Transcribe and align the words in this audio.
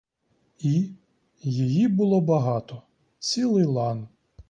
І 0.59 0.93
її 1.41 1.87
було 1.87 2.21
багато, 2.21 2.81
цілий 3.19 3.65
лан. 3.65 4.07